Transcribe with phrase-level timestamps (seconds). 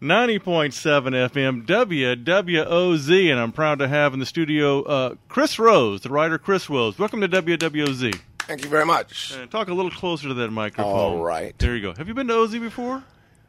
[0.00, 6.08] 90.7 FM WWOZ, and I'm proud to have in the studio uh, Chris Rose, the
[6.08, 6.96] writer Chris Rose.
[6.98, 8.16] Welcome to WWOZ.
[8.40, 9.34] Thank you very much.
[9.36, 10.92] Uh, talk a little closer to that microphone.
[10.94, 11.52] All right.
[11.58, 11.94] There you go.
[11.94, 13.02] Have you been to OZ before?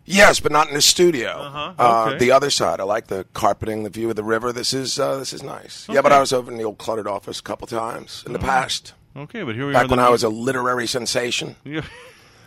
[0.06, 1.30] Yes, but not in the studio.
[1.30, 2.80] Uh-huh, Uh, the other side.
[2.80, 4.52] I like the carpeting, the view of the river.
[4.52, 5.86] This is uh, this is nice.
[5.88, 8.40] Yeah, but I was over in the old cluttered office a couple times in the
[8.40, 8.94] past.
[9.16, 9.82] Okay, but here we are.
[9.82, 11.58] Back when I was a literary sensation.
[11.64, 11.82] Yeah.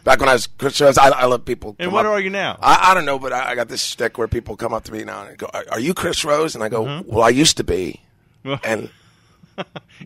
[0.05, 1.77] Back when I was Chris Rose, I, I love people.
[1.79, 2.59] And what up- are you now?
[2.61, 4.93] I, I don't know, but I, I got this stick where people come up to
[4.93, 7.11] me now and go, "Are, are you Chris Rose?" And I go, Mm-hmm.
[7.11, 8.01] "Well, I used to be."
[8.65, 8.91] And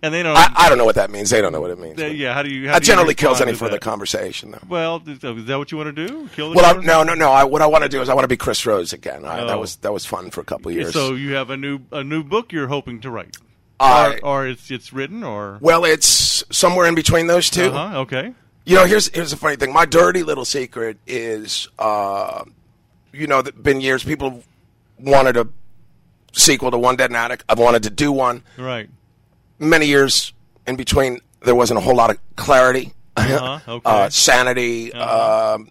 [0.02, 0.36] and they don't.
[0.36, 1.30] I, I don't know what that means.
[1.30, 2.00] They don't know what it means.
[2.02, 2.66] uh, yeah, how do you?
[2.66, 3.80] How That do you generally kills any further that?
[3.80, 4.58] conversation, though.
[4.68, 6.28] Well, is that what you want to do?
[6.34, 7.30] Kill the Well, I, no, no, no.
[7.30, 9.24] I, what I want to do is I want to be Chris Rose again.
[9.24, 9.46] I, Oh.
[9.46, 10.92] That was that was fun for a couple of years.
[10.92, 13.36] So you have a new a new book you're hoping to write,
[13.80, 17.98] I- or, or it's it's written, or well, it's somewhere in between those 2 uh-huh,
[18.00, 18.34] okay,
[18.66, 19.72] You know, here's here's the funny thing.
[19.72, 22.42] My dirty little secret is, uh,
[23.12, 24.42] you know, been years people
[24.98, 25.46] wanted a
[26.32, 27.44] sequel to One Dead in Attic.
[27.48, 28.42] I've wanted to do one.
[28.58, 28.88] right.
[29.58, 30.32] Many years
[30.66, 33.82] in between, there wasn't a whole lot of clarity, Uh-huh, okay.
[33.90, 35.70] uh, sanity, um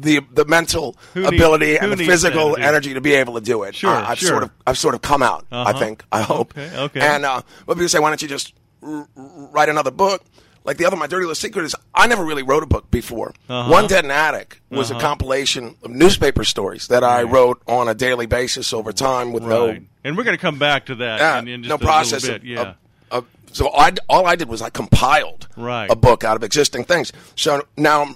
[0.00, 2.62] the the mental Who ability needs- and the physical sanity?
[2.62, 3.74] energy to be able to do it.
[3.76, 4.28] Sure, I, I've sure.
[4.30, 5.46] sort of I've sort of come out.
[5.52, 5.78] I Uh-huh.
[5.78, 6.04] think.
[6.10, 6.56] I hope.
[6.58, 7.00] Okay, okay.
[7.00, 10.24] And uh, but people say, why don't you just r- write another book?
[10.64, 13.34] Like the other, my dirty little secret is I never really wrote a book before.
[13.48, 13.70] Uh-huh.
[13.70, 15.00] One Dead in Attic was a uh-huh.
[15.06, 19.76] compilation of newspaper stories that I wrote on a daily basis over time with no
[20.04, 22.22] And we're going to come back to that yeah, in, in just no a process.
[22.22, 22.48] little bit.
[22.48, 22.60] Yeah.
[22.60, 22.76] of-
[23.10, 25.90] of- so I, all I did was I compiled Right.
[25.90, 27.12] a book out of existing things.
[27.36, 28.14] So now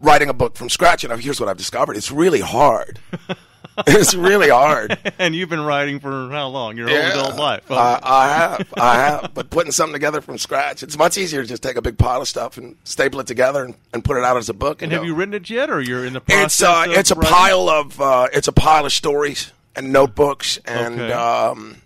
[0.00, 2.98] writing a book from scratch, and here's what I've discovered: it's really hard.
[3.86, 4.98] it's really hard.
[5.18, 6.76] and you've been writing for how long?
[6.76, 7.10] Your whole Yeah.
[7.12, 7.70] adult life.
[7.70, 9.34] I, I have, I have.
[9.34, 12.20] But putting something together from scratch, it's much easier to just take a big pile
[12.20, 14.82] of stuff and staple it together and, and put it out as a book.
[14.82, 15.08] and you have know.
[15.08, 16.44] you written it yet, or you're in the process?
[16.44, 17.32] It's uh, it's a writing?
[17.32, 21.12] pile of uh, it's a pile of stories and notebooks and Okay.
[21.12, 21.76] um,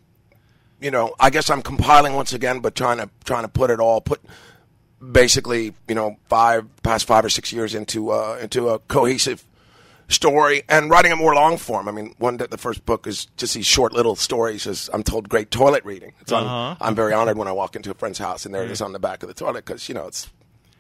[0.81, 3.81] you know I guess I'm compiling once again, but trying to trying to put it
[3.81, 4.21] all put
[5.11, 9.45] basically you know five past five or six years into uh, into a cohesive
[10.09, 11.89] story and writing it more long form.
[11.89, 14.67] I mean, one that the first book is just these short little stories.
[14.67, 16.13] As I'm told, great toilet reading.
[16.21, 16.77] It's on, Uh-huh.
[16.81, 18.93] I'm very honored when I walk into a friend's house and there it is on
[18.93, 20.29] the back of the toilet because you know it's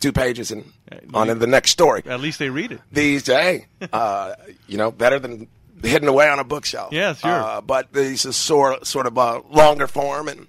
[0.00, 0.70] two pages and
[1.14, 2.80] on to the next story At least they read it.
[2.90, 4.34] these hey, uh,
[4.68, 5.48] you know, better than
[5.82, 6.92] hidden away on a bookshelf.
[6.92, 7.30] Yeah, sure.
[7.30, 10.46] Uh, but these is sort sort of a longer form, and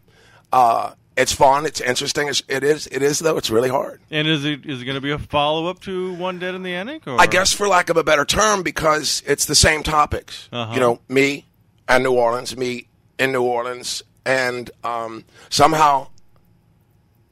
[0.52, 1.66] uh, it's fun.
[1.66, 2.28] It's interesting.
[2.28, 2.88] It's, it is.
[2.88, 3.38] It is though.
[3.38, 4.02] It's really hard.
[4.10, 6.64] And is it is it going to be a follow up to One Dead in
[6.64, 7.06] the Attic?
[7.08, 7.20] Or?
[7.22, 10.50] I guess, for lack of a better term, because it's the same topics.
[10.52, 10.74] Uh-huh.
[10.74, 11.46] You know, me
[11.88, 12.88] and New Orleans, me
[13.20, 16.08] in New Orleans, and um, somehow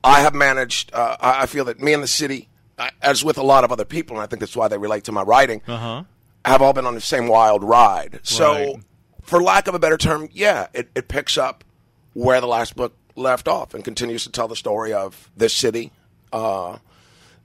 [0.04, 0.94] I have managed.
[0.94, 3.72] Uh, I I feel that me and the city, uh, as with a lot of
[3.72, 5.62] other people, and I think that's why they relate to my writing.
[5.68, 6.04] Uh huh.
[6.46, 8.20] have all been on the same wild ride.
[8.24, 8.76] So, Right.
[9.22, 11.64] for lack of a better term, yeah, it, it picks up
[12.14, 15.92] where the last book left off and continues to tell the story of this city,
[16.34, 16.78] uh,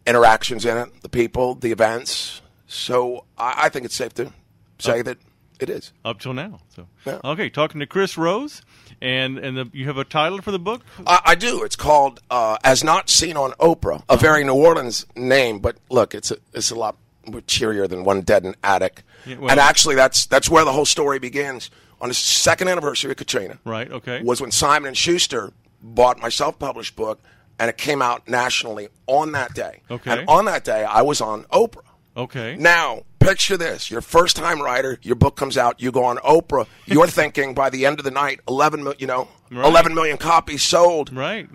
[0.07, 2.41] interactions in it, the people, the events.
[2.67, 4.33] So, I, I think it's safe to
[4.79, 5.19] say that
[5.61, 5.93] it is.
[6.05, 6.61] Up till now.
[6.75, 7.21] So Yeah.
[7.25, 8.61] okay, talking to Chris Rose,
[9.01, 10.83] and and the, you have a title for the book.
[11.07, 11.63] I, I do.
[11.65, 16.15] It's called uh, "As Not Seen on Oprah," a very New Orleans name, but look,
[16.15, 19.59] it's a, it's a lot more cheerier than "One Dead in Attic." Yeah, well- and
[19.61, 21.71] actually, that's that's where the whole story begins.
[22.01, 23.91] On the second anniversary of Katrina, Right.
[23.91, 24.23] Okay.
[24.23, 25.53] was when Simon and Schuster
[25.83, 27.21] bought my self-published book,
[27.59, 29.81] and it came out nationally on that day.
[29.91, 30.11] Okay.
[30.11, 31.81] And on that day, I was on Oprah.
[32.17, 32.55] okay.
[32.59, 34.99] Now, picture this: you're first-time writer.
[35.03, 35.81] Your book comes out.
[35.81, 36.67] You go on Oprah.
[36.87, 39.65] You're thinking by the end of the night, eleven, mil- you know, Right.
[39.67, 41.13] eleven million copies sold.
[41.17, 41.49] right.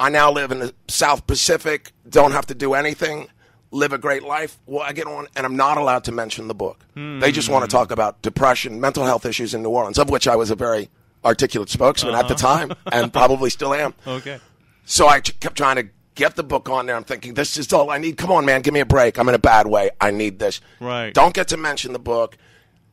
[0.00, 1.92] I now live in the South Pacific.
[2.08, 3.28] Don't have to do anything.
[3.70, 4.58] Live a great life.
[4.66, 6.84] Well, I get on, and I'm not allowed to mention the book.
[6.94, 7.20] Hmm.
[7.20, 10.26] They just want to talk about depression, mental health issues in New Orleans, of which
[10.26, 10.88] I was a very
[11.24, 12.66] articulate spokesman at the uh-huh.
[12.66, 13.94] time, and probably still am.
[14.06, 14.40] Okay.
[14.84, 16.96] So I kept trying to get the book on there.
[16.96, 18.16] I'm thinking, this is all I need.
[18.16, 19.18] Come on, man, give me a break.
[19.18, 19.90] I'm in a bad way.
[20.00, 20.62] I need this.
[20.80, 21.12] Right.
[21.12, 22.38] Don't get to mention the book.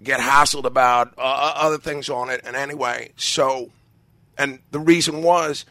[0.03, 2.41] Get hassled about uh, uh other things on it.
[2.43, 3.71] And anyway, so,
[4.37, 5.65] and the reason was,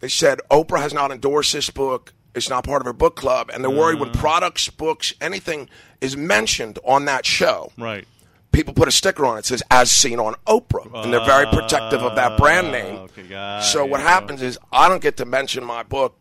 [0.00, 2.14] they said Oprah has not endorsed this book.
[2.38, 5.68] It's not part of her book club, and they're worried when products, books, anything
[6.00, 8.06] is mentioned on that show Right.
[8.52, 11.46] people put a sticker on it that says as seen on Oprah and they're very
[11.46, 12.96] protective of that brand name.
[12.98, 16.16] Ah, okay, got so what happens is I don't get to mention my book.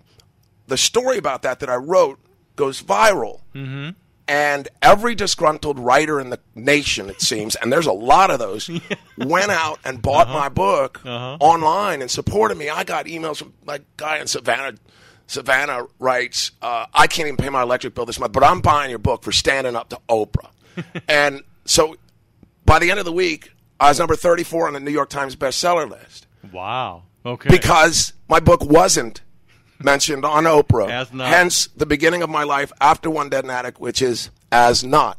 [0.68, 2.20] The story about that that I wrote
[2.58, 3.42] goes viral.
[3.56, 3.92] Mm-hmm.
[4.30, 8.70] And every disgruntled writer in the nation, it seems, and there's a lot of those,
[9.18, 10.40] went out and bought Uh-huh.
[10.40, 12.68] my book online and supported me.
[12.68, 14.78] I got emails from like guy in Savannah.
[15.28, 18.90] Savannah writes, uh, "I can't even pay my electric bill this month, but I'm buying
[18.90, 20.50] your book for standing up to Oprah."
[21.08, 21.96] and so
[22.66, 25.36] by the end of the week, I was number 34 on the New York Times
[25.36, 27.04] bestseller list Wow.
[27.26, 27.50] Okay.
[27.50, 29.22] because my book wasn't
[29.84, 30.90] mentioned on Oprah.
[30.90, 31.28] As not.
[31.28, 35.18] Hence, the beginning of my life after One Dead in Attic, which is as not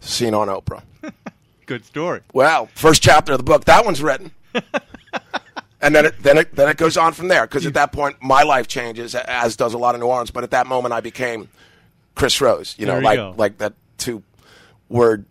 [0.00, 0.82] seen on Oprah.
[1.66, 2.20] Good story.
[2.32, 4.32] Well, first chapter of the book, that one's written.
[5.82, 8.16] and then it, then it then it goes on from there because at that point
[8.22, 10.30] my life changes as does a lot of New Orleans.
[10.30, 11.48] But at that moment I became
[12.14, 12.74] Chris Rose.
[12.78, 13.34] You know, you like go.
[13.36, 14.22] like that two
[14.88, 15.26] word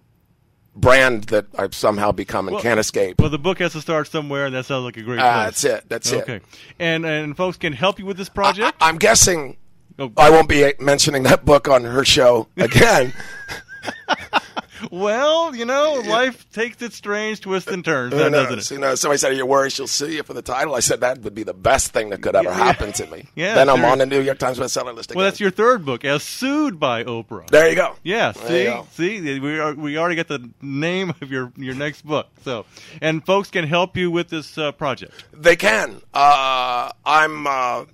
[0.76, 3.20] brand that I've somehow become and can't escape.
[3.20, 5.62] Well, the book has to start somewhere, and that sounds like a great ah, place.
[5.62, 5.90] that's it.
[5.90, 6.22] That's it.
[6.24, 6.42] Okay.
[6.80, 8.78] And and folks can help you with this I, project.
[8.80, 9.58] I'm guessing
[10.00, 13.14] Oh, I won't be mentioning that book on her show again.
[14.90, 18.72] well, you know, life takes its strange twists and turns, now, doesn't it?
[18.72, 21.02] You know, somebody said, "Are you worried she'll sue you for the title?" I said
[21.02, 23.28] that would be the best thing that could ever happen to me.
[23.36, 25.18] Yeah, then I'm on the New York Times bestseller list again.
[25.20, 27.48] Well, that's your third book, as sued by Oprah.
[27.48, 27.96] there you go.
[28.04, 28.88] Yeah, There see, go.
[28.92, 32.28] see, we are, we already got the name of your your next book.
[32.44, 32.66] So,
[33.02, 35.24] and folks can help you with this uh, project.
[35.34, 36.02] They can.
[36.14, 37.86] Uh, I'm uh,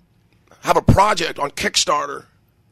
[0.62, 1.51] have a project on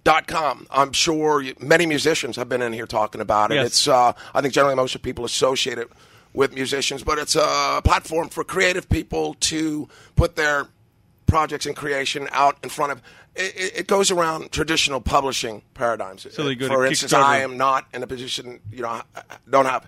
[0.06, 0.68] Kickstarter.com.
[0.72, 3.56] I'm sure many musicians have been in here talking about it.
[3.56, 3.68] Yes.
[3.68, 5.90] It's uh, I think generally most of people associate it
[6.34, 10.68] with musicians, but it's a platform for creative people to put their
[11.28, 13.02] projects and creation out in front of.
[13.38, 16.26] It, it- goes around traditional publishing paradigms.
[16.34, 19.04] So they go to for instance, I am not in a position, you know, I
[19.50, 19.88] don't have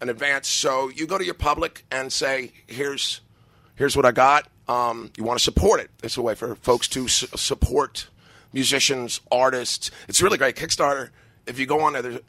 [0.00, 0.48] an advance.
[0.48, 3.20] So you go to your public and say, "Here's,
[3.74, 4.48] here's what I got.
[4.66, 5.90] Um, you want to support it.
[6.02, 8.08] It's a way for folks to su- support
[8.56, 9.90] musicians, artists.
[10.08, 10.56] It's really great.
[10.56, 11.10] Kickstarter.
[11.46, 12.20] If you go on there, there's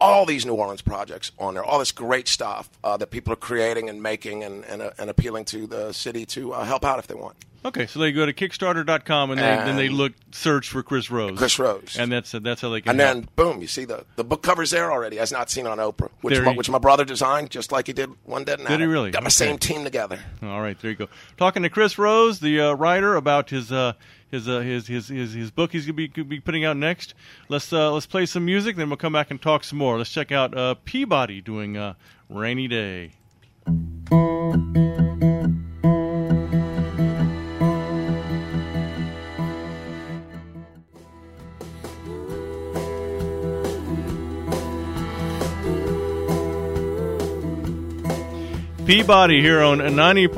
[0.00, 3.36] all these New Orleans projects on there, all this great stuff uh, that people are
[3.36, 6.98] creating and making and, and, uh, and appealing to the city to uh, help out
[6.98, 7.36] if they want.
[7.62, 11.36] Okay, so they go to Kickstarter.com and they, then they look search for Chris Rose.
[11.36, 11.96] Chris Rose.
[11.98, 12.92] and that's that's how they can.
[12.92, 13.14] And help.
[13.14, 16.08] then, boom, you see the, the book covers there already, as not seen on Oprah,
[16.22, 18.86] which, my, which my brother designed, just like he did One Dead and Did he
[18.86, 19.10] really?
[19.10, 19.32] Got my Okay.
[19.48, 20.18] same team together.
[20.42, 21.08] All right, there you go.
[21.36, 23.92] Talking to Chris Rose, the uh, writer, about his uh,
[24.30, 27.14] his, uh, his his his his book he's gonna be could be putting out next.
[27.48, 29.98] Let's uh, let's play some music, then we'll come back and talk some more.
[29.98, 31.94] Let's check out uh, Peabody doing uh,
[32.28, 33.12] "Rainy Day."
[48.90, 50.32] Peabody here on 90.7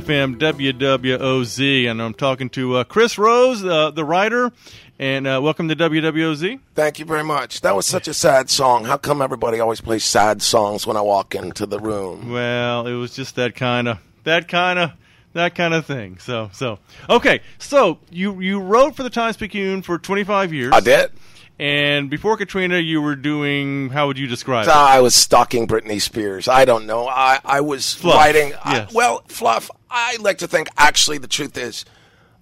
[0.00, 4.52] FM WWOZ, and I'm talking to uh, Chris Rose, uh, the writer,
[5.00, 6.60] and uh, welcome to WWOZ.
[6.76, 7.62] Thank you very much.
[7.62, 8.84] That was such a sad song.
[8.84, 12.30] How come everybody always plays sad songs when I walk into the room?
[12.30, 14.92] Well, it was just that kind of that kind of
[15.32, 16.18] that kind of thing.
[16.18, 16.78] So so
[17.10, 17.40] okay.
[17.58, 20.72] So you you wrote for the Times Picayune for 25 years.
[20.72, 21.10] I did.
[21.58, 24.74] And before Katrina, you were doing how would you describe it?
[24.74, 26.48] I was stalking Britney Spears.
[26.48, 27.06] I don't know.
[27.06, 28.52] I, I was Fluff, writing.
[28.64, 29.70] I- well, fluff.
[29.88, 30.68] I like to think.
[30.76, 31.84] Actually, the truth is,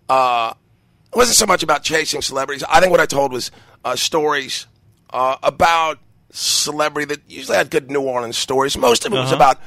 [0.08, 0.54] uh,
[1.12, 2.64] it wasn't so much about chasing celebrities.
[2.66, 3.50] I think what I told was
[3.84, 4.66] uh, stories
[5.10, 5.98] uh, about
[6.30, 8.78] celebrity that usually had good New Orleans stories.
[8.78, 9.36] Most of it was Uh-huh.
[9.36, 9.60] about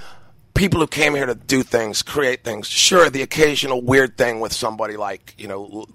[0.56, 2.68] people who came here to do things, create things.
[2.68, 5.86] Sure, the occasional weird thing with somebody like you know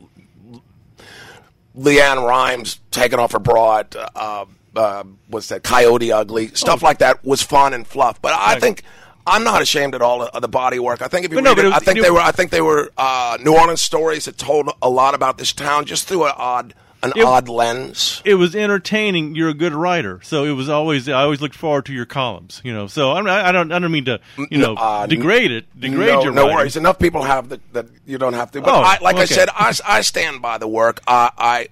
[1.81, 4.45] LeAnn Rimes taking off her bra at, uh,
[4.77, 6.49] uh, what's that, Coyote Ugly.
[6.55, 8.21] Stuff like that was fun and fluff.
[8.21, 8.61] But I Oh.
[8.61, 8.83] Think
[9.27, 11.03] I'm not ashamed at all of the body work.
[11.03, 12.91] I think if you no, it was- I think they were, I think they were
[12.97, 16.75] uh, New Orleans stories that told a lot about this town just through an odd,
[17.03, 18.21] an It- odd lens.
[18.25, 19.35] it was entertaining.
[19.35, 21.09] You're a good writer, so it was always.
[21.09, 22.61] I always looked forward to your columns.
[22.65, 23.73] You know, so I, mean, I don't.
[23.73, 25.67] I don't mean to, you know, uh, degrade it.
[25.79, 26.57] Degrade no, your no writing.
[26.57, 26.77] worries.
[26.77, 28.61] Enough people have that, that you don't have to.
[28.61, 31.01] But Oh, I, like I said, I, I stand by the work.
[31.07, 31.69] I, I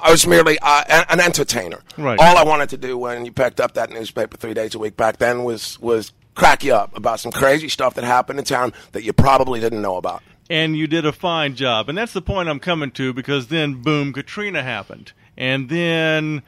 [0.00, 1.80] I was merely uh, an, an entertainer.
[1.96, 2.18] Right.
[2.20, 4.96] All I wanted to do when you picked up that newspaper three days a week
[4.96, 8.72] back then was was crack you up about some crazy stuff that happened in town
[8.92, 10.22] that you probably didn't know about.
[10.50, 11.88] And you did a fine job.
[11.88, 15.12] And that's the point I'm coming to because then, boom, Katrina happened.
[15.36, 16.42] And then,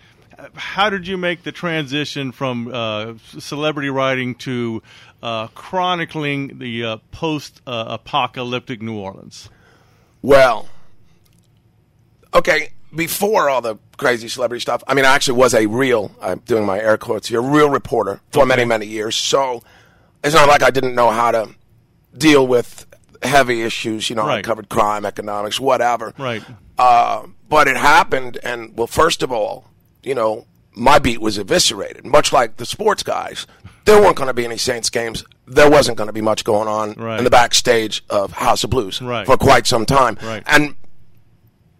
[0.55, 4.83] how did you make the transition from uh, celebrity writing to
[5.23, 9.51] uh, chronicling the uh, post uh, apocalyptic New Orleans?
[10.23, 10.69] Well,
[12.35, 16.41] okay, before all the crazy celebrity stuff, I mean, I actually was a real, I'm
[16.41, 19.17] doing my air quotes here, real reporter for many, many years.
[19.17, 19.63] So
[20.25, 21.55] it's not like I didn't know how to
[22.17, 22.87] deal with
[23.23, 24.09] heavy issues.
[24.11, 24.45] You know, I Right.
[24.45, 26.15] covered crime, economics, whatever.
[26.19, 26.43] Right.
[26.79, 29.67] Uh, but it happened, and well, first of all,
[30.03, 33.47] you know, my beat was eviscerated, much like the sports guys.
[33.85, 35.25] There weren't going to be any Saints games.
[35.47, 37.19] There wasn't going to be much going on Right.
[37.19, 39.27] in the backstage of House of Blues Right.
[39.27, 40.17] for quite some time.
[40.23, 40.43] Right.
[40.47, 40.75] And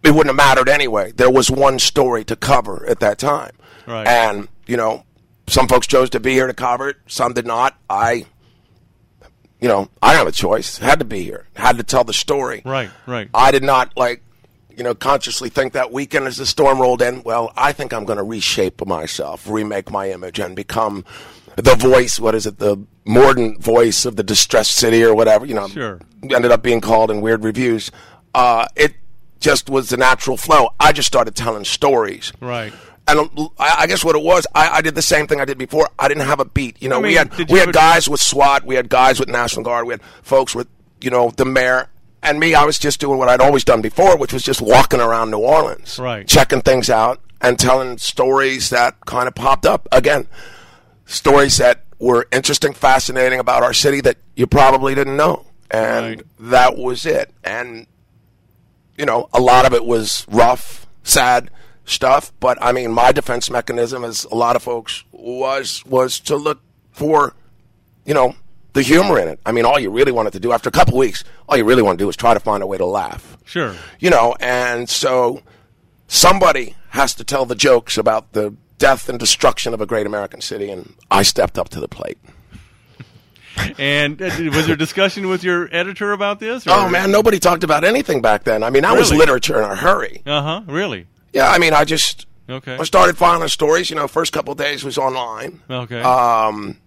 [0.03, 1.11] it wouldn't have mattered anyway.
[1.13, 3.51] There was one story to cover at that time.
[3.87, 4.05] Right.
[4.07, 5.03] And, you know,
[5.47, 6.97] some folks chose to be here to cover it.
[7.07, 7.75] Some did not.
[7.89, 8.25] I,
[9.61, 10.77] you know, I have a choice.
[10.79, 11.45] Had to be here.
[11.55, 12.61] Had to tell the story.
[12.65, 13.29] Right, right.
[13.33, 14.21] I did not like,
[14.75, 17.21] you know, consciously think that weekend as the storm rolled in.
[17.23, 21.05] Well, I think I'm going to reshape myself, remake my image, and become
[21.55, 22.19] the voice.
[22.19, 22.57] What is it?
[22.57, 25.45] The Mordant voice of the distressed city or whatever.
[25.45, 25.99] You know, Sure.
[26.23, 27.91] ended up being called in weird reviews.
[28.33, 28.93] Uh, it
[29.39, 30.69] just was the natural flow.
[30.79, 32.31] I just started telling stories.
[32.39, 32.73] Right.
[33.11, 35.45] And um, I I guess what it was, I, I did the same thing I
[35.45, 35.89] did before.
[35.99, 36.81] I didn't have a beat.
[36.81, 39.29] You know, I mean, we had we had guys with SWAT, we had guys with
[39.29, 40.67] National Guard, we had folks with
[41.01, 41.89] you know the mayor.
[42.23, 44.99] And me, I was just doing what I'd always done before, which was just walking
[45.01, 46.27] around New Orleans, Right.
[46.27, 49.87] checking things out and telling stories that kind of popped up.
[49.91, 50.27] Again,
[51.07, 55.45] stories that were interesting, fascinating about our city that you probably didn't know.
[55.71, 56.21] And Right.
[56.51, 57.31] that was it.
[57.43, 57.87] And
[58.97, 61.49] you know, a lot of it was rough, sad
[61.91, 62.31] stuff.
[62.39, 66.61] But I mean, my defense mechanism, as a lot of folks was, was to look
[66.91, 67.33] for,
[68.05, 68.35] you know,
[68.73, 69.39] the humor in it.
[69.45, 71.81] I mean, all you really wanted to do after a couple weeks, all you really
[71.81, 73.37] want to do is try to find a way to laugh.
[73.45, 73.75] Sure.
[73.99, 75.41] You know, and so
[76.07, 80.41] somebody has to tell the jokes about the death and destruction of a great American
[80.41, 82.17] city, and I stepped up to the plate.
[83.77, 86.63] And uh, was there discussion with your editor about this?
[86.67, 88.63] Oh man, nobody talked about anything back then.
[88.63, 90.21] I mean, that was literature in a hurry.
[90.25, 90.61] Uh huh.
[90.67, 91.05] Really?
[91.33, 92.75] Yeah, I mean, I just Okay.
[92.75, 93.89] I started filing stories.
[93.89, 95.61] You know, first couple of days was online.
[95.69, 96.01] Okay.
[96.01, 96.77] Um,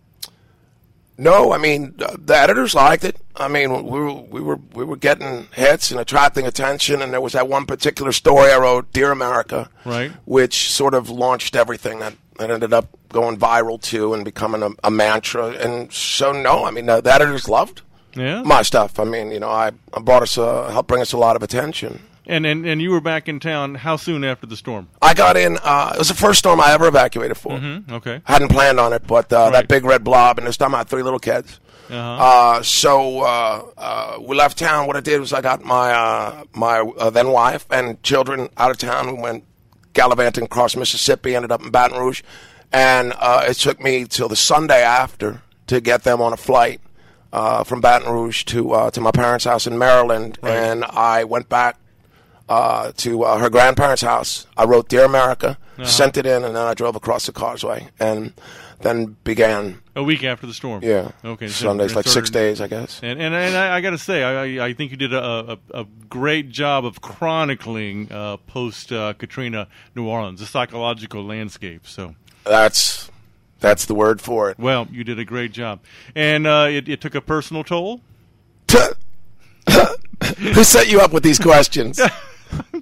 [1.16, 3.16] no, I mean the editors liked it.
[3.36, 7.00] I mean, we were we were we were getting hits and attracting attention.
[7.00, 10.10] And there was that one particular story I wrote, "Dear America," Right.
[10.24, 14.70] which sort of launched everything that, that ended up going viral too and becoming a,
[14.82, 15.50] a mantra.
[15.50, 17.82] And so, no, I mean the, the editors loved
[18.16, 18.42] yeah.
[18.42, 18.98] my stuff.
[18.98, 21.42] I mean, you know, I, I brought us uh, helped bring us a lot of
[21.44, 22.02] attention.
[22.26, 23.74] And, and and you were back in town.
[23.76, 24.88] How soon after the storm?
[25.02, 25.58] I got in.
[25.62, 27.58] Uh, it was the first storm I ever evacuated for.
[27.58, 28.20] Hmm, Okay.
[28.24, 29.52] Hadn't planned on it, but uh, Right.
[29.52, 31.60] that big red blob, and this time I had three little kids.
[31.90, 31.98] Uh-huh.
[31.98, 34.86] Uh, so uh, uh, we left town.
[34.86, 38.70] What I did was I got my uh, my uh, then wife and children out
[38.70, 39.16] of town.
[39.16, 39.44] We went
[39.92, 41.36] gallivanting across Mississippi.
[41.36, 42.22] Ended up in Baton Rouge,
[42.72, 46.80] and uh, it took me till the Sunday after to get them on a flight
[47.34, 50.38] uh, from Baton Rouge to uh, to my parents' house in Maryland.
[50.42, 51.76] And I went back
[52.48, 54.46] uh, to uh, her grandparents' house.
[54.56, 58.32] I wrote "Dear America," sent it in, and then I drove across the causeway, and
[58.80, 59.80] then began.
[59.96, 60.82] A week after the storm.
[60.82, 61.46] Yeah, Okay.
[61.46, 62.98] so Sundays, like six days, I guess.
[63.02, 65.58] And and, and I, I got to say, I, I I think you did a,
[65.72, 71.86] a, a great job of chronicling uh, post uh, Katrina New Orleans, the psychological landscape.
[71.86, 73.08] So, That's
[73.60, 74.58] that's the word for it.
[74.58, 75.78] well, you did a great job,
[76.16, 78.00] and uh, it, it took a personal toll.
[80.38, 82.00] Who set you up with these questions?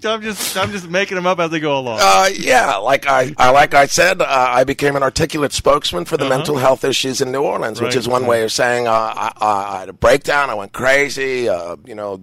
[0.05, 1.99] I'm just I'm just making them up as they go along.
[2.03, 6.17] Uh, yeah, like I, I like I said, uh, I became an articulate spokesman for
[6.17, 7.99] the mental health issues in New Orleans, which Uh-huh.
[8.01, 8.29] Is one right.
[8.31, 10.51] way of saying uh, I, I, I had a breakdown.
[10.51, 11.49] I went crazy.
[11.49, 12.21] Uh, you know,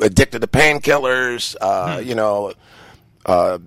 [0.00, 1.56] addicted to painkillers.
[1.60, 2.08] Uh, Hmm.
[2.08, 2.52] You know,
[3.24, 3.58] uh,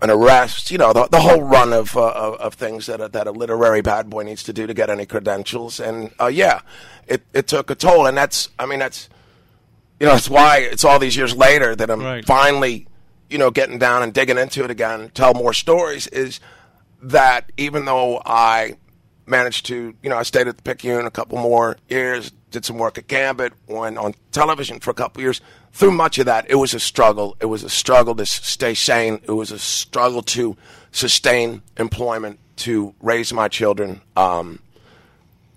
[0.00, 0.70] an arrest.
[0.70, 3.32] You know, the, the whole run of, uh, of of things that a, that a
[3.32, 5.80] literary bad boy needs to do to get any credentials.
[5.80, 6.60] And uh, yeah,
[7.06, 8.06] it it took a toll.
[8.06, 9.08] And that's I mean that's
[10.00, 12.24] you know, it's why it's all these years later that I'm Right.
[12.24, 12.86] finally,
[13.30, 16.06] you know, getting down and digging into it again, tell more stories.
[16.08, 16.40] Is
[17.02, 18.74] that even though I
[19.26, 22.78] managed to, you know, I stayed at the Picayune a couple more years, did some
[22.78, 25.40] work at Gambit, went on television for a couple years.
[25.72, 27.36] Through much of that, it was a struggle.
[27.40, 29.20] It was a struggle to stay sane.
[29.24, 30.56] It was a struggle to
[30.90, 34.00] sustain employment, to raise my children.
[34.16, 34.60] Um,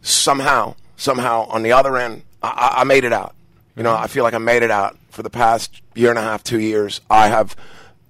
[0.01, 3.33] somehow, somehow, on the other end, I, I- I made it out.
[3.75, 6.21] You know, I feel like I made it out for the past year and a
[6.21, 6.99] half, two years.
[7.09, 7.55] I have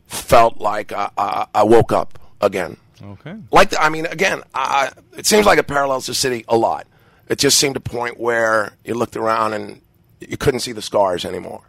[0.07, 2.77] felt like I, I, I woke up again.
[3.03, 3.35] okay.
[3.51, 6.87] Like, I mean, again, I, it seems like it parallels the city a lot.
[7.29, 9.81] It just seemed a point where you looked around and
[10.19, 11.61] you couldn't see the scars anymore.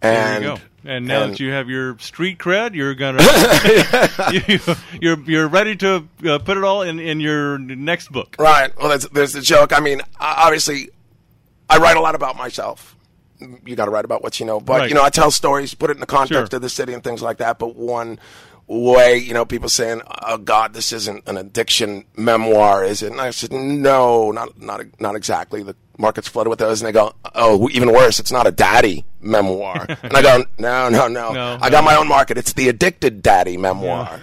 [0.00, 0.58] There And you go.
[0.82, 3.22] And now and- that you have your street cred, you're gonna
[4.32, 4.58] you,
[5.00, 8.34] you're you're ready to uh, put it all in in your next book.
[8.38, 8.74] Right.
[8.78, 9.74] Well, there's, there's the joke.
[9.76, 10.88] I mean, obviously,
[11.68, 12.96] I write a lot about myself.
[13.64, 14.88] You got to write about what you know, but Right.
[14.88, 16.56] you know, I tell stories, put it in the context Sure.
[16.56, 17.58] of the city and things like that.
[17.58, 18.18] But one
[18.66, 23.20] way, you know, people saying, "Oh God, this isn't an addiction memoir, is it?" And
[23.20, 27.12] I said, "No, not not not exactly." The market's flooded with those, and they go,
[27.34, 31.58] "Oh, even worse, it's not a daddy memoir." and I go, "No, no, no, No,
[31.60, 31.70] I no.
[31.70, 32.38] got my own market.
[32.38, 34.20] It's the addicted daddy memoir."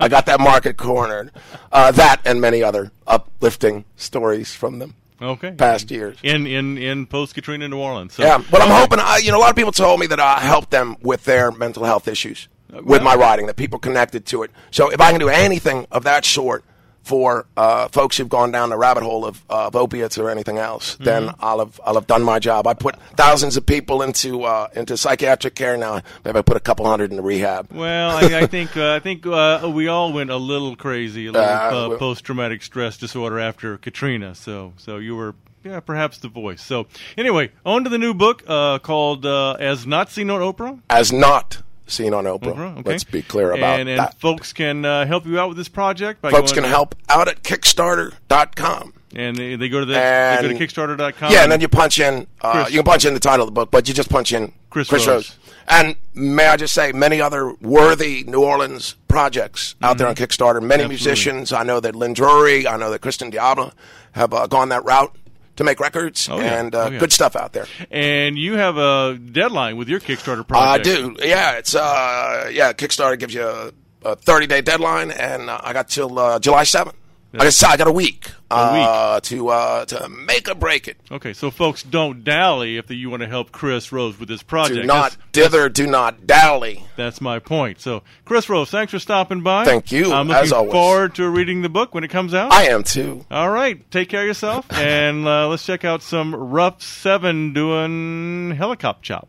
[0.00, 1.30] I got that market cornered.
[1.70, 5.52] Uh, that and many other uplifting stories from the Okay.
[5.52, 6.16] past years.
[6.22, 8.14] In in in post Katrina New Orleans.
[8.14, 9.00] So, Yeah, but I'm hoping.
[9.00, 11.50] I, you know, a lot of people told me that I helped them with their
[11.50, 12.48] mental health issues
[12.84, 13.46] with my writing.
[13.46, 14.50] That people connected to it.
[14.70, 16.64] So if I can do anything of that sort,
[17.02, 20.94] for uh, folks who've gone down the rabbit hole of, of opiates or anything else,
[20.94, 21.04] Mm-hmm.
[21.04, 22.66] then I'll have I'll have done my job.
[22.66, 26.02] I put thousands of people into uh, into psychiatric care now.
[26.24, 27.72] Maybe I put a couple hundred in rehab.
[27.72, 31.32] Well, I, I think uh, I think uh, we all went a little crazy, a
[31.32, 34.34] little Uh, uh, post-traumatic stress disorder after Katrina.
[34.34, 36.62] So, so you were, yeah, perhaps the voice.
[36.62, 36.86] So,
[37.16, 41.12] anyway, on to the new book uh, called uh, "As Not Seen on Oprah." As
[41.12, 42.54] not seen on Oprah.
[42.54, 42.90] Oprah, okay.
[42.90, 44.14] Let's be clear about and, and that.
[44.20, 46.22] folks can uh, help you out with this project.
[46.22, 48.92] By Folks can to- help out at Kickstarter.com.
[49.16, 51.32] and they, they go to the And- they go to Kickstarter.com.
[51.32, 52.26] Yeah, and then you punch in.
[52.40, 54.52] Uh, you can punch in the title of the book, but you just punch in
[54.70, 55.06] Chris Rose.
[55.06, 55.38] Rose.
[55.70, 60.62] And may I just say, many other worthy New Orleans projects out there on Kickstarter.
[60.62, 60.92] Many Mm-hmm.
[60.92, 60.94] Absolutely.
[60.94, 61.52] musicians.
[61.52, 62.66] I know that Lynn Drury.
[62.66, 63.72] I know that Kristin Diable
[64.12, 65.14] have uh, gone that route
[65.58, 66.58] to make records, Oh, yeah.
[66.60, 66.98] and uh, Oh, yeah.
[66.98, 67.66] good stuff out there.
[67.90, 70.86] and you have a deadline with your Kickstarter project.
[70.88, 71.16] I do.
[71.20, 72.72] Yeah, it's uh, yeah.
[72.72, 73.72] Kickstarter gives you a,
[74.02, 76.94] a 30 day deadline, and uh, I got till uh, July 7th.
[77.34, 80.96] I got, I got a week, uh, to uh, to make or break it.
[81.12, 84.80] Okay, so folks, don't dally if you want to help Chris Rose with this project.
[84.80, 86.84] Do not That's- dither, do not dally.
[86.96, 87.80] That's my point.
[87.80, 89.66] So, Chris Rose, thanks for stopping by.
[89.66, 90.72] Thank you, I'm looking as always.
[90.72, 92.50] forward to reading the book when it comes out.
[92.52, 93.26] I am too.
[93.30, 98.52] All right, take care of yourself, and uh, let's check out some Rough Seven doing
[98.56, 99.28] helicopter chop.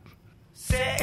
[0.53, 1.01] Set